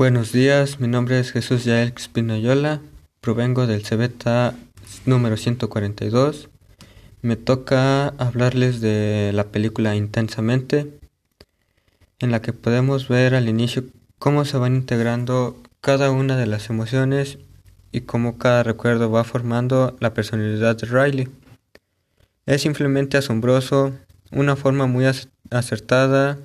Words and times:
Buenos 0.00 0.32
días, 0.32 0.80
mi 0.80 0.88
nombre 0.88 1.20
es 1.20 1.30
Jesús 1.30 1.64
Yael 1.66 1.92
Espinoyola, 1.94 2.80
provengo 3.20 3.66
del 3.66 3.82
CBTA 3.82 4.54
número 5.04 5.36
142. 5.36 6.48
Me 7.20 7.36
toca 7.36 8.08
hablarles 8.16 8.80
de 8.80 9.30
la 9.34 9.48
película 9.48 9.94
Intensamente, 9.96 10.98
en 12.18 12.30
la 12.30 12.40
que 12.40 12.54
podemos 12.54 13.08
ver 13.08 13.34
al 13.34 13.50
inicio 13.50 13.84
cómo 14.18 14.46
se 14.46 14.56
van 14.56 14.74
integrando 14.74 15.62
cada 15.82 16.10
una 16.10 16.38
de 16.38 16.46
las 16.46 16.70
emociones 16.70 17.36
y 17.92 18.00
cómo 18.00 18.38
cada 18.38 18.62
recuerdo 18.62 19.10
va 19.10 19.22
formando 19.22 19.98
la 20.00 20.14
personalidad 20.14 20.78
de 20.78 20.86
Riley. 20.86 21.28
Es 22.46 22.62
simplemente 22.62 23.18
asombroso, 23.18 23.92
una 24.32 24.56
forma 24.56 24.86
muy 24.86 25.04
acertada 25.50 26.38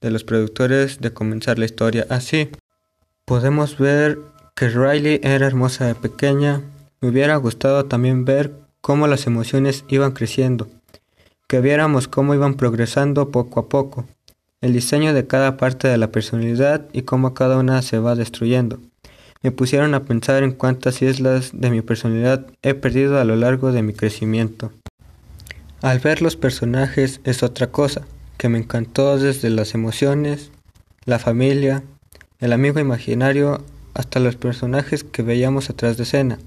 de 0.00 0.10
los 0.10 0.24
productores 0.24 1.00
de 1.00 1.12
comenzar 1.12 1.60
la 1.60 1.66
historia 1.66 2.04
así. 2.10 2.50
Podemos 3.26 3.76
ver 3.76 4.20
que 4.54 4.68
Riley 4.68 5.18
era 5.24 5.48
hermosa 5.48 5.84
de 5.84 5.96
pequeña. 5.96 6.62
Me 7.00 7.08
hubiera 7.08 7.34
gustado 7.34 7.86
también 7.86 8.24
ver 8.24 8.52
cómo 8.80 9.08
las 9.08 9.26
emociones 9.26 9.84
iban 9.88 10.12
creciendo, 10.12 10.68
que 11.48 11.60
viéramos 11.60 12.06
cómo 12.06 12.36
iban 12.36 12.54
progresando 12.54 13.32
poco 13.32 13.58
a 13.58 13.68
poco, 13.68 14.04
el 14.60 14.72
diseño 14.72 15.12
de 15.12 15.26
cada 15.26 15.56
parte 15.56 15.88
de 15.88 15.98
la 15.98 16.12
personalidad 16.12 16.86
y 16.92 17.02
cómo 17.02 17.34
cada 17.34 17.58
una 17.58 17.82
se 17.82 17.98
va 17.98 18.14
destruyendo. 18.14 18.78
Me 19.42 19.50
pusieron 19.50 19.94
a 19.94 20.04
pensar 20.04 20.44
en 20.44 20.52
cuántas 20.52 21.02
islas 21.02 21.50
de 21.52 21.70
mi 21.70 21.82
personalidad 21.82 22.46
he 22.62 22.74
perdido 22.74 23.18
a 23.18 23.24
lo 23.24 23.34
largo 23.34 23.72
de 23.72 23.82
mi 23.82 23.92
crecimiento. 23.92 24.70
Al 25.82 25.98
ver 25.98 26.22
los 26.22 26.36
personajes 26.36 27.20
es 27.24 27.42
otra 27.42 27.72
cosa, 27.72 28.02
que 28.38 28.48
me 28.48 28.58
encantó 28.58 29.18
desde 29.18 29.50
las 29.50 29.74
emociones, 29.74 30.52
la 31.06 31.18
familia, 31.18 31.82
el 32.38 32.52
amigo 32.52 32.80
imaginario 32.80 33.64
hasta 33.94 34.20
los 34.20 34.36
personajes 34.36 35.04
que 35.04 35.22
veíamos 35.22 35.70
atrás 35.70 35.96
de 35.96 36.02
escena. 36.02 36.38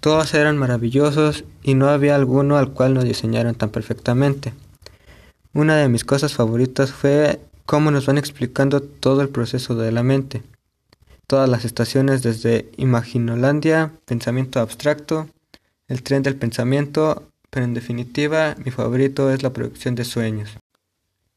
Todos 0.00 0.34
eran 0.34 0.58
maravillosos 0.58 1.44
y 1.62 1.74
no 1.74 1.88
había 1.88 2.14
alguno 2.14 2.56
al 2.56 2.72
cual 2.72 2.94
nos 2.94 3.04
diseñaran 3.04 3.54
tan 3.54 3.70
perfectamente. 3.70 4.52
Una 5.54 5.76
de 5.76 5.88
mis 5.88 6.04
cosas 6.04 6.34
favoritas 6.34 6.92
fue 6.92 7.40
cómo 7.64 7.90
nos 7.90 8.06
van 8.06 8.18
explicando 8.18 8.80
todo 8.80 9.22
el 9.22 9.30
proceso 9.30 9.74
de 9.74 9.90
la 9.90 10.02
mente. 10.02 10.42
Todas 11.26 11.48
las 11.48 11.64
estaciones 11.64 12.22
desde 12.22 12.70
Imaginolandia, 12.76 13.92
pensamiento 14.04 14.60
abstracto, 14.60 15.28
el 15.88 16.02
tren 16.02 16.22
del 16.22 16.36
pensamiento, 16.36 17.24
pero 17.50 17.64
en 17.64 17.74
definitiva 17.74 18.54
mi 18.64 18.70
favorito 18.70 19.30
es 19.32 19.42
la 19.42 19.52
producción 19.52 19.94
de 19.94 20.04
sueños. 20.04 20.58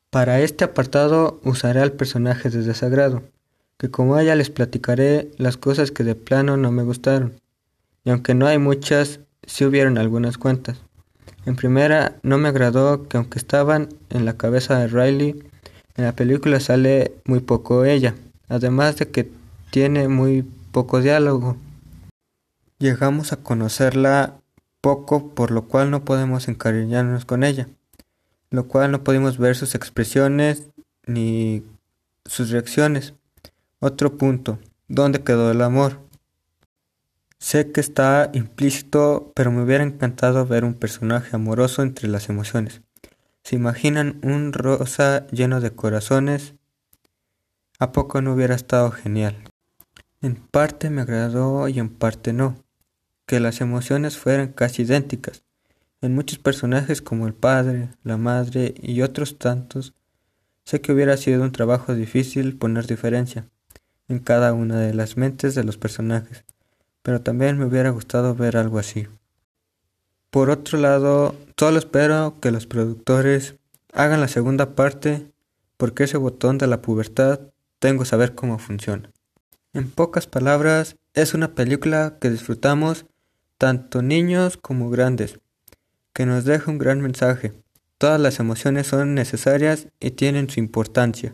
Para 0.10 0.42
este 0.42 0.66
apartado 0.66 1.40
usaré 1.44 1.80
al 1.80 1.94
personaje 1.94 2.50
de 2.50 2.64
desagrado 2.64 3.24
que 3.82 3.90
como 3.90 4.20
ella 4.20 4.36
les 4.36 4.52
platicaré 4.52 5.32
las 5.40 5.58
cosas 5.58 5.90
que 5.90 6.04
de 6.04 6.14
plano 6.14 6.56
no 6.56 6.72
me 6.72 6.84
gustaron. 6.84 7.42
Y 8.04 8.12
aunque 8.12 8.36
no 8.36 8.46
hay 8.46 8.60
muchas, 8.60 9.22
sí 9.42 9.66
hubieron 9.66 9.98
algunas 9.98 10.38
cuantas. 10.38 10.78
En 11.48 11.56
primera, 11.56 12.16
no 12.22 12.38
me 12.38 12.50
agradó 12.50 13.08
que 13.08 13.18
aunque 13.18 13.40
estaban 13.40 13.90
en 14.12 14.24
la 14.26 14.38
cabeza 14.38 14.78
de 14.78 14.88
Riley, 14.88 15.44
en 15.96 16.06
la 16.06 16.12
película 16.12 16.60
sale 16.60 17.14
muy 17.26 17.40
poco 17.40 17.84
ella, 17.84 18.14
además 18.50 18.98
de 18.98 19.10
que 19.10 19.32
tiene 19.72 20.08
muy 20.08 20.46
poco 20.72 21.02
diálogo. 21.02 21.58
Llegamos 22.78 23.34
a 23.34 23.38
conocerla 23.38 24.36
poco, 24.80 25.34
por 25.34 25.50
lo 25.50 25.64
cual 25.64 25.90
no 25.90 26.06
podemos 26.06 26.48
encariñarnos 26.48 27.26
con 27.26 27.44
ella, 27.44 27.68
lo 28.52 28.68
cual 28.68 28.92
no 28.92 29.04
podemos 29.04 29.40
ver 29.40 29.56
sus 29.56 29.74
expresiones 29.74 30.68
ni 31.08 31.64
sus 32.26 32.52
reacciones. 32.52 33.16
Otro 33.84 34.16
punto, 34.16 34.60
¿dónde 34.88 35.24
quedó 35.24 35.50
el 35.50 35.60
amor? 35.64 36.02
Sé 37.40 37.72
que 37.72 37.82
está 37.82 38.30
implícito, 38.32 39.32
pero 39.36 39.52
me 39.52 39.64
hubiera 39.64 39.84
encantado 39.84 40.46
ver 40.46 40.66
un 40.66 40.76
personaje 40.76 41.36
amoroso 41.36 41.82
entre 41.82 42.08
las 42.08 42.30
emociones. 42.30 42.84
¿Se 43.42 43.56
imaginan 43.56 44.20
un 44.22 44.54
rosa 44.54 45.26
lleno 45.32 45.62
de 45.62 45.72
corazones? 45.72 46.54
¿A 47.80 47.92
poco 47.92 48.22
no 48.22 48.36
hubiera 48.36 48.54
estado 48.54 48.92
genial? 48.92 49.36
En 50.22 50.36
parte 50.36 50.92
me 50.92 51.02
agradó 51.02 51.68
y 51.68 51.80
en 51.80 51.90
parte 51.90 52.34
no, 52.34 52.64
que 53.26 53.40
las 53.40 53.62
emociones 53.62 54.16
fueran 54.16 54.50
casi 54.50 54.84
idénticas. 54.84 55.42
En 56.02 56.14
muchos 56.14 56.38
personajes 56.38 57.02
como 57.02 57.26
el 57.26 57.34
padre, 57.34 57.90
la 58.04 58.18
madre 58.18 58.76
y 58.80 59.02
otros 59.02 59.40
tantos, 59.40 59.96
sé 60.66 60.82
que 60.82 60.92
hubiera 60.92 61.18
sido 61.18 61.42
un 61.42 61.52
trabajo 61.52 61.96
difícil 61.96 62.60
poner 62.60 62.86
diferencia 62.86 63.48
en 64.12 64.20
cada 64.20 64.54
una 64.54 64.80
de 64.80 64.94
las 64.94 65.18
mentes 65.18 65.56
de 65.56 65.64
los 65.64 65.78
personajes, 65.78 66.44
pero 67.02 67.22
también 67.22 67.58
me 67.58 67.66
hubiera 67.66 67.90
gustado 67.90 68.36
ver 68.36 68.58
algo 68.58 68.78
así. 68.78 69.08
Por 70.30 70.50
otro 70.50 70.78
lado, 70.78 71.36
solo 71.58 71.80
espero 71.80 72.36
que 72.40 72.52
los 72.52 72.68
productores 72.68 73.56
hagan 73.94 74.22
la 74.22 74.28
segunda 74.28 74.76
parte 74.76 75.26
porque 75.78 76.04
ese 76.04 76.18
botón 76.18 76.58
de 76.58 76.68
la 76.68 76.82
pubertad 76.82 77.40
tengo 77.80 78.06
saber 78.06 78.36
cómo 78.36 78.60
funciona. 78.60 79.10
En 79.74 79.90
pocas 79.90 80.28
palabras, 80.28 80.98
es 81.14 81.34
una 81.34 81.56
película 81.56 82.18
que 82.20 82.30
disfrutamos 82.30 83.06
tanto 83.58 84.02
niños 84.02 84.58
como 84.58 84.90
grandes, 84.90 85.40
que 86.14 86.26
nos 86.26 86.46
deja 86.46 86.72
un 86.72 86.78
gran 86.78 87.02
mensaje. 87.02 87.54
Todas 87.98 88.20
las 88.20 88.40
emociones 88.40 88.88
son 88.88 89.14
necesarias 89.14 89.88
y 90.00 90.12
tienen 90.12 90.50
su 90.50 90.60
importancia. 90.60 91.34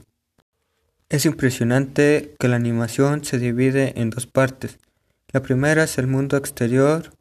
Es 1.10 1.26
impresionante 1.26 2.36
que 2.38 2.50
la 2.50 2.58
animación 2.58 3.24
se 3.24 3.40
divide 3.40 3.94
en 3.96 4.10
dos 4.10 4.28
partes. 4.28 4.78
La 5.32 5.42
primera 5.42 5.84
es 5.84 5.98
el 5.98 6.06
mundo 6.06 6.36
exterior, 6.36 7.14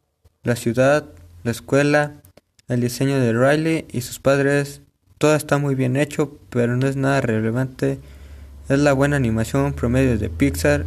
la 0.43 0.57
ciudad, 0.57 1.05
la 1.45 1.51
escuela, 1.51 2.21
el 2.67 2.81
diseño 2.81 3.17
de 3.17 3.31
Riley 3.31 3.85
y 3.89 4.01
sus 4.01 4.19
padres. 4.19 4.81
Todo 5.17 5.35
está 5.35 5.57
muy 5.57 5.73
bien 5.73 5.95
hecho, 5.95 6.37
pero 6.49 6.75
no 6.75 6.85
es 6.85 6.97
nada 6.97 7.21
relevante. 7.21 7.97
Es 8.67 8.77
la 8.77 8.91
buena 8.91 9.15
animación 9.15 9.71
promedio 9.71 10.17
de 10.17 10.29
Pixar, 10.29 10.83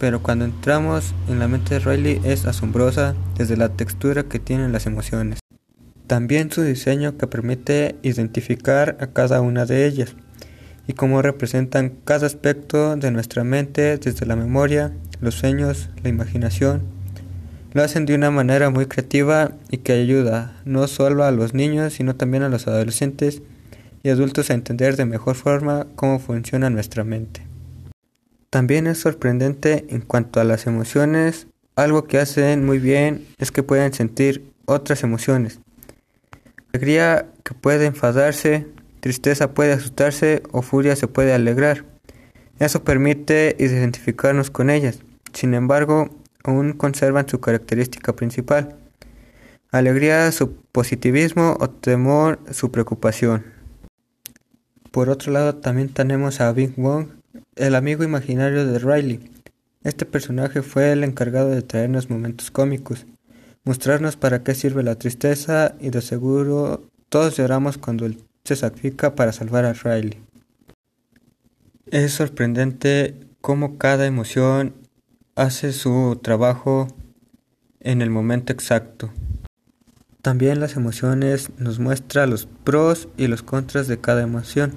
pero 0.00 0.20
cuando 0.20 0.44
entramos 0.44 1.14
en 1.28 1.38
la 1.38 1.46
mente 1.46 1.74
de 1.74 1.78
Riley 1.78 2.20
es 2.24 2.46
asombrosa 2.46 3.14
desde 3.38 3.56
la 3.56 3.68
textura 3.68 4.24
que 4.24 4.40
tienen 4.40 4.72
las 4.72 4.86
emociones. 4.86 5.38
También 6.08 6.50
su 6.50 6.62
diseño 6.62 7.16
que 7.16 7.28
permite 7.28 7.94
identificar 8.02 8.96
a 8.98 9.06
cada 9.06 9.40
una 9.40 9.66
de 9.66 9.86
ellas 9.86 10.16
y 10.90 10.92
cómo 10.92 11.22
representan 11.22 11.92
cada 12.04 12.26
aspecto 12.26 12.96
de 12.96 13.12
nuestra 13.12 13.44
mente 13.44 13.96
desde 13.96 14.26
la 14.26 14.34
memoria, 14.34 14.90
los 15.20 15.36
sueños, 15.36 15.88
la 16.02 16.08
imaginación. 16.08 16.82
Lo 17.72 17.84
hacen 17.84 18.06
de 18.06 18.16
una 18.16 18.32
manera 18.32 18.70
muy 18.70 18.86
creativa 18.86 19.52
y 19.70 19.76
que 19.76 19.92
ayuda 19.92 20.60
no 20.64 20.88
solo 20.88 21.22
a 21.22 21.30
los 21.30 21.54
niños, 21.54 21.92
sino 21.92 22.16
también 22.16 22.42
a 22.42 22.48
los 22.48 22.66
adolescentes 22.66 23.40
y 24.02 24.08
adultos 24.08 24.50
a 24.50 24.54
entender 24.54 24.96
de 24.96 25.04
mejor 25.04 25.36
forma 25.36 25.86
cómo 25.94 26.18
funciona 26.18 26.70
nuestra 26.70 27.04
mente. 27.04 27.42
También 28.50 28.88
es 28.88 28.98
sorprendente 28.98 29.86
en 29.90 30.00
cuanto 30.00 30.40
a 30.40 30.44
las 30.44 30.66
emociones, 30.66 31.46
algo 31.76 32.08
que 32.08 32.18
hacen 32.18 32.66
muy 32.66 32.80
bien 32.80 33.28
es 33.38 33.52
que 33.52 33.62
pueden 33.62 33.92
sentir 33.92 34.42
otras 34.64 35.04
emociones. 35.04 35.60
Alegría 36.72 37.26
que 37.44 37.54
puede 37.54 37.86
enfadarse, 37.86 38.66
Tristeza 39.00 39.54
puede 39.54 39.72
asustarse 39.72 40.42
o 40.52 40.62
furia 40.62 40.94
se 40.96 41.08
puede 41.08 41.32
alegrar. 41.32 41.84
Eso 42.58 42.84
permite 42.84 43.56
identificarnos 43.58 44.50
con 44.50 44.68
ellas. 44.68 45.00
Sin 45.32 45.54
embargo, 45.54 46.10
aún 46.44 46.74
conservan 46.74 47.28
su 47.28 47.40
característica 47.40 48.14
principal. 48.14 48.76
Alegría, 49.72 50.30
su 50.32 50.54
positivismo 50.72 51.56
o 51.60 51.70
temor, 51.70 52.38
su 52.50 52.70
preocupación. 52.70 53.44
Por 54.90 55.08
otro 55.08 55.32
lado, 55.32 55.54
también 55.54 55.88
tenemos 55.88 56.40
a 56.40 56.52
Big 56.52 56.74
Wong, 56.76 57.08
el 57.54 57.74
amigo 57.76 58.04
imaginario 58.04 58.66
de 58.66 58.78
Riley. 58.78 59.30
Este 59.82 60.04
personaje 60.04 60.62
fue 60.62 60.92
el 60.92 61.04
encargado 61.04 61.50
de 61.50 61.62
traernos 61.62 62.10
momentos 62.10 62.50
cómicos, 62.50 63.06
mostrarnos 63.64 64.16
para 64.16 64.42
qué 64.42 64.54
sirve 64.54 64.82
la 64.82 64.96
tristeza 64.96 65.74
y 65.80 65.90
de 65.90 66.02
seguro 66.02 66.82
todos 67.08 67.36
lloramos 67.36 67.78
cuando 67.78 68.06
el 68.06 68.18
se 68.44 68.56
sacrifica 68.56 69.14
para 69.14 69.32
salvar 69.32 69.64
a 69.64 69.72
Riley. 69.72 70.18
Es 71.86 72.12
sorprendente 72.12 73.16
cómo 73.40 73.78
cada 73.78 74.06
emoción 74.06 74.74
hace 75.34 75.72
su 75.72 76.20
trabajo 76.22 76.88
en 77.80 78.02
el 78.02 78.10
momento 78.10 78.52
exacto. 78.52 79.10
También 80.22 80.60
las 80.60 80.76
emociones 80.76 81.50
nos 81.58 81.78
muestra 81.78 82.26
los 82.26 82.46
pros 82.46 83.08
y 83.16 83.26
los 83.26 83.42
contras 83.42 83.88
de 83.88 83.98
cada 83.98 84.22
emoción. 84.22 84.72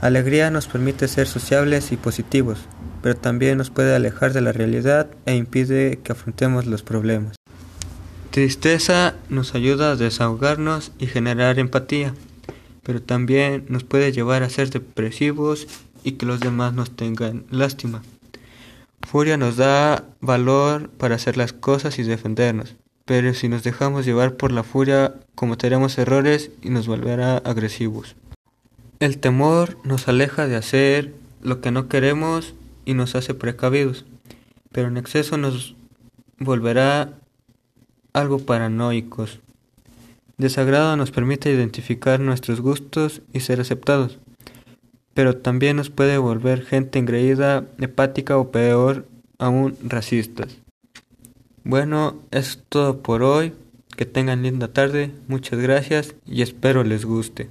Alegría 0.00 0.50
nos 0.50 0.68
permite 0.68 1.08
ser 1.08 1.26
sociables 1.26 1.90
y 1.90 1.96
positivos, 1.96 2.60
pero 3.02 3.16
también 3.16 3.58
nos 3.58 3.70
puede 3.70 3.94
alejar 3.94 4.32
de 4.32 4.40
la 4.40 4.52
realidad 4.52 5.08
e 5.24 5.34
impide 5.34 5.98
que 6.02 6.12
afrontemos 6.12 6.66
los 6.66 6.82
problemas. 6.82 7.34
Tristeza 8.30 9.14
nos 9.28 9.54
ayuda 9.54 9.92
a 9.92 9.96
desahogarnos 9.96 10.92
y 10.98 11.06
generar 11.06 11.58
empatía 11.58 12.14
pero 12.86 13.02
también 13.02 13.66
nos 13.68 13.82
puede 13.82 14.12
llevar 14.12 14.44
a 14.44 14.48
ser 14.48 14.70
depresivos 14.70 15.66
y 16.04 16.12
que 16.12 16.24
los 16.24 16.38
demás 16.38 16.72
nos 16.72 16.92
tengan 16.92 17.44
lástima. 17.50 18.00
Furia 19.04 19.36
nos 19.36 19.56
da 19.56 20.04
valor 20.20 20.88
para 20.90 21.16
hacer 21.16 21.36
las 21.36 21.52
cosas 21.52 21.98
y 21.98 22.04
defendernos, 22.04 22.76
pero 23.04 23.34
si 23.34 23.48
nos 23.48 23.64
dejamos 23.64 24.06
llevar 24.06 24.36
por 24.36 24.52
la 24.52 24.62
furia 24.62 25.14
cometeremos 25.34 25.98
errores 25.98 26.52
y 26.62 26.70
nos 26.70 26.86
volverá 26.86 27.38
agresivos. 27.38 28.14
El 29.00 29.18
temor 29.18 29.78
nos 29.82 30.06
aleja 30.06 30.46
de 30.46 30.54
hacer 30.54 31.12
lo 31.42 31.60
que 31.60 31.72
no 31.72 31.88
queremos 31.88 32.54
y 32.84 32.94
nos 32.94 33.16
hace 33.16 33.34
precavidos, 33.34 34.04
pero 34.70 34.86
en 34.86 34.96
exceso 34.96 35.36
nos 35.38 35.74
volverá 36.38 37.18
algo 38.12 38.38
paranoicos. 38.38 39.40
Desagrado 40.38 40.96
nos 40.96 41.10
permite 41.10 41.50
identificar 41.50 42.20
nuestros 42.20 42.60
gustos 42.60 43.22
y 43.32 43.40
ser 43.40 43.60
aceptados, 43.60 44.18
pero 45.14 45.36
también 45.36 45.76
nos 45.76 45.88
puede 45.88 46.18
volver 46.18 46.62
gente 46.62 46.98
engreída, 46.98 47.64
hepática 47.78 48.36
o 48.36 48.50
peor 48.50 49.08
aún 49.38 49.76
racistas. 49.82 50.58
Bueno, 51.64 52.16
es 52.30 52.62
todo 52.68 53.02
por 53.02 53.22
hoy. 53.22 53.52
Que 53.96 54.04
tengan 54.04 54.42
linda 54.42 54.68
tarde, 54.68 55.10
muchas 55.26 55.58
gracias 55.58 56.14
y 56.26 56.42
espero 56.42 56.84
les 56.84 57.06
guste. 57.06 57.48